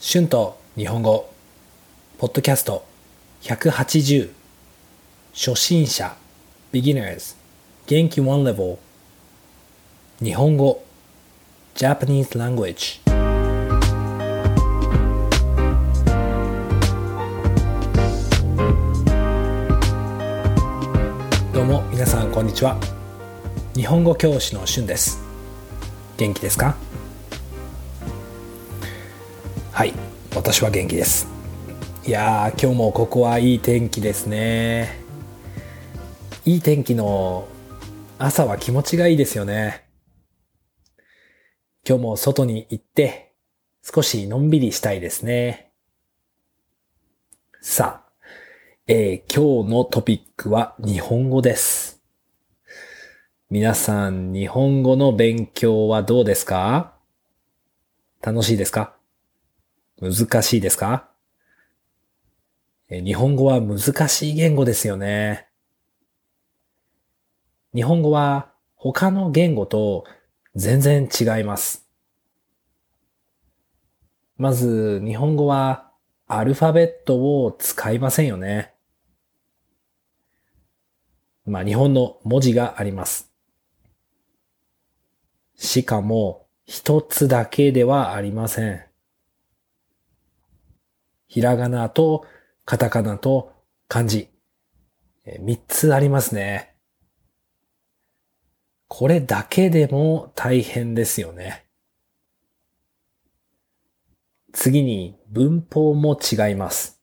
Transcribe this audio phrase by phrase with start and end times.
[0.00, 1.30] 春と日本語
[2.18, 2.84] ポッドキャスト
[3.42, 4.30] 180
[5.34, 6.14] 初心者
[6.72, 7.34] beginners
[7.86, 8.78] 元気 one level
[10.22, 10.84] 日本語
[11.74, 13.00] Japanese language
[21.52, 22.78] どうも皆さんこんにちは。
[23.74, 25.18] 日本語教師の春です。
[26.18, 26.76] 元気ですか？
[29.76, 29.92] はい。
[30.34, 31.28] 私は元気です。
[32.06, 34.96] いやー今日もここはいい天気ですね。
[36.46, 37.46] いい天気の
[38.18, 39.84] 朝は気持ちがいいですよね。
[41.86, 43.34] 今日も外に行って
[43.82, 45.72] 少しのんびりしたいですね。
[47.60, 48.10] さあ、
[48.86, 52.02] えー、今日のトピックは日本語です。
[53.50, 56.94] 皆さん日本語の勉強はどうですか？
[58.22, 58.95] 楽しいですか？
[60.00, 61.10] 難しいですか？
[62.88, 65.48] 日本語は難しい言語ですよね。
[67.74, 70.04] 日本語は他の言語と
[70.54, 71.86] 全然違います。
[74.36, 75.90] まず、日本語は
[76.26, 78.74] アルファベットを使いませんよね。
[81.44, 83.32] まあ、日本の文字があります。
[85.56, 88.85] しかも、一つだけではありません。
[91.26, 92.26] ひらがなと
[92.64, 93.52] カタカナと
[93.88, 94.30] 漢字。
[95.40, 96.76] 三つありますね。
[98.88, 101.66] これだけでも大変ですよね。
[104.52, 107.02] 次に文法も違います。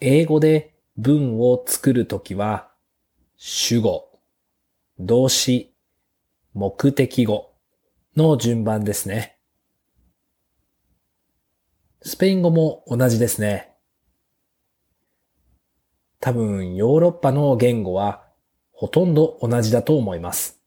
[0.00, 2.72] 英語で文を作るときは
[3.36, 4.20] 主語、
[4.98, 5.72] 動詞、
[6.54, 7.54] 目的語
[8.16, 9.31] の順番ですね。
[12.04, 13.72] スペイン語も同じですね。
[16.20, 18.24] 多分ヨーロッパの言語は
[18.72, 20.60] ほとんど同じだと思います。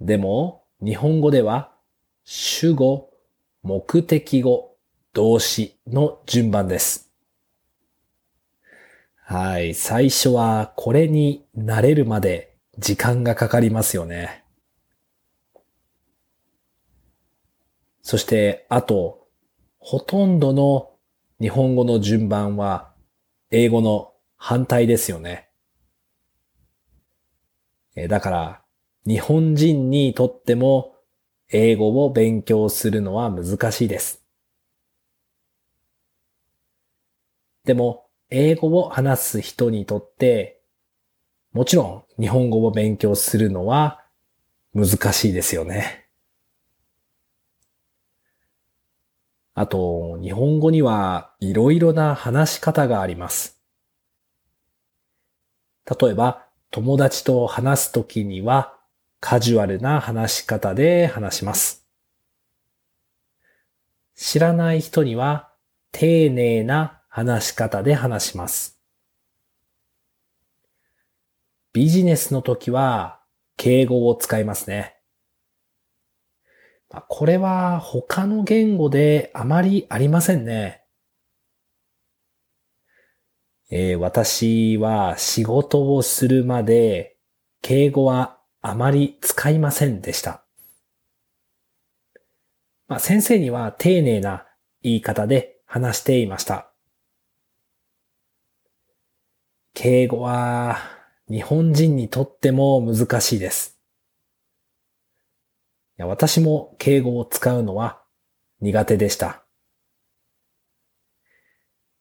[0.00, 1.72] でも日本語では
[2.24, 3.10] 主語、
[3.62, 4.76] 目的語、
[5.12, 7.12] 動詞の順番です。
[9.24, 9.74] はい。
[9.74, 14.39] 最初はこれに慣れるまで時間がかかりますよね。
[18.10, 19.28] そして、あと、
[19.78, 20.90] ほとんどの
[21.40, 22.92] 日本語の順番は
[23.52, 25.48] 英語の反対ですよね。
[28.08, 28.62] だから、
[29.06, 30.96] 日本人にとっても
[31.50, 34.24] 英語を勉強するのは難しいです。
[37.64, 40.60] でも、英語を話す人にとって、
[41.52, 44.04] もちろん日本語を勉強するのは
[44.74, 46.09] 難しいですよね。
[49.54, 53.60] あと、日本語にはいろいろな話し方があります。
[56.00, 58.78] 例えば、友達と話すときには
[59.18, 61.84] カジュアルな話し方で話します。
[64.14, 65.50] 知らない人には
[65.90, 68.78] 丁寧な話し方で話します。
[71.72, 73.20] ビジネスの時は
[73.56, 74.99] 敬語を使いますね。
[76.90, 80.82] これは他の言語であまりありませんね。
[83.70, 87.16] えー、私は仕事をするまで
[87.62, 90.44] 敬語はあまり使いませんでした。
[92.88, 94.46] まあ、先生には丁寧な
[94.82, 96.72] 言い方で話していました。
[99.74, 100.78] 敬語は
[101.28, 103.79] 日本人にとっても難しいです。
[106.06, 108.02] 私も敬語を使うのは
[108.60, 109.44] 苦手でした。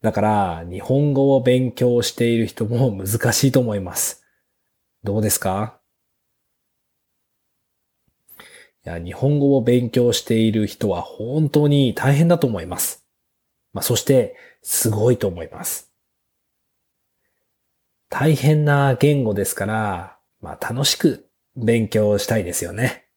[0.02, 4.24] だから日本語を勉強している人も難しいと思います。
[5.04, 5.80] どうですか？
[8.86, 13.06] いや日本語を勉強している人は本当に大変だと思います。
[13.74, 15.92] まあ、そしてすごいと思います。
[18.10, 23.09] 大変な言語ですから、まあ、楽しく勉強したいですよね。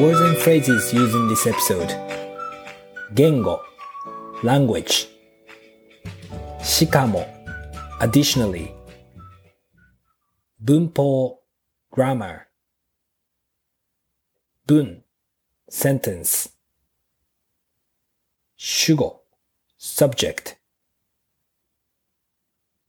[0.00, 1.88] Words and phrases used in this episode
[3.14, 3.60] 言語
[4.42, 5.08] language
[6.60, 7.24] しかも
[8.00, 8.74] additionally
[10.60, 11.40] 文法
[11.92, 12.46] grammar
[14.66, 15.04] 文
[15.70, 16.50] sentence
[18.56, 19.22] 主語
[19.78, 20.56] subject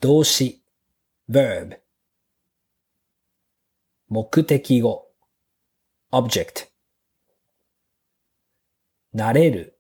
[0.02, 0.62] 動詞
[1.30, 1.78] verb
[4.13, 5.07] 目的語
[6.11, 6.67] object
[9.15, 9.79] 慣れる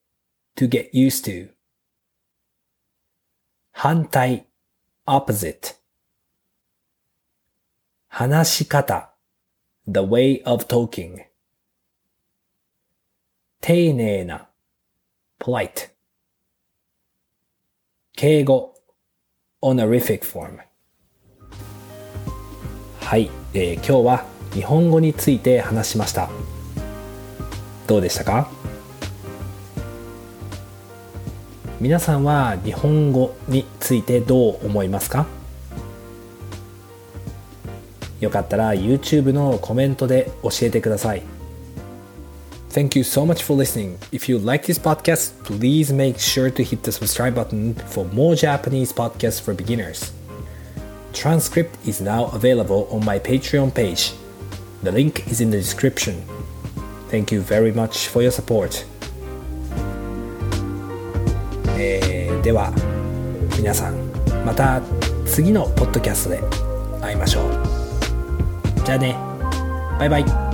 [0.54, 1.52] to get used to
[3.72, 4.46] 反対
[5.04, 5.74] opposite
[8.06, 9.12] 話し方
[9.84, 11.26] the way of talking
[13.60, 14.48] 丁寧な
[15.40, 15.90] polite
[18.14, 18.76] 敬語
[19.60, 20.69] honorific form
[23.10, 24.24] はい、えー、今日は
[24.54, 26.30] 日本語について話しました
[27.88, 28.48] どうでしたか
[31.80, 35.26] 皆さんは日本語についてどう思いますか
[38.20, 41.24] よかったら YouTube のコメントで教えてください。
[42.70, 43.98] Thank you so much for listening.
[44.12, 48.36] If you like this podcast, please make sure to hit the subscribe button for more
[48.36, 50.19] Japanese podcasts for beginners.
[51.13, 54.13] Transcript is now available on my Patreon page.
[54.83, 56.23] The link is in the description.
[57.09, 58.85] Thank you very much for your support.
[61.77, 62.71] えー、では
[63.57, 63.95] 皆さん
[64.45, 64.81] また
[65.25, 66.41] 次のポッドキャストで
[67.01, 67.51] 会いましょう。
[68.85, 69.15] じゃあね
[69.99, 70.48] バイバイ